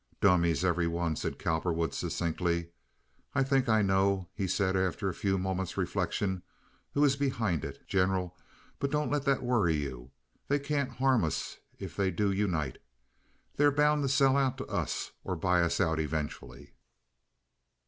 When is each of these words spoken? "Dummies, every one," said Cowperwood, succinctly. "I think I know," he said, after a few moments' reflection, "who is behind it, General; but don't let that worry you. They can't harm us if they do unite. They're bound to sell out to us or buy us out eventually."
"Dummies, 0.19 0.65
every 0.65 0.87
one," 0.87 1.15
said 1.15 1.37
Cowperwood, 1.37 1.93
succinctly. 1.93 2.69
"I 3.35 3.43
think 3.43 3.69
I 3.69 3.83
know," 3.83 4.29
he 4.33 4.47
said, 4.47 4.75
after 4.75 5.07
a 5.09 5.13
few 5.13 5.37
moments' 5.37 5.77
reflection, 5.77 6.41
"who 6.95 7.05
is 7.05 7.15
behind 7.15 7.63
it, 7.63 7.87
General; 7.87 8.35
but 8.79 8.89
don't 8.89 9.11
let 9.11 9.25
that 9.25 9.43
worry 9.43 9.75
you. 9.75 10.09
They 10.47 10.57
can't 10.57 10.89
harm 10.89 11.23
us 11.23 11.59
if 11.77 11.95
they 11.95 12.09
do 12.09 12.31
unite. 12.31 12.79
They're 13.57 13.71
bound 13.71 14.01
to 14.01 14.09
sell 14.09 14.35
out 14.35 14.57
to 14.57 14.65
us 14.65 15.11
or 15.23 15.35
buy 15.35 15.61
us 15.61 15.79
out 15.79 15.99
eventually." 15.99 16.73